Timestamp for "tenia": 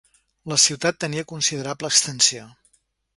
1.03-1.25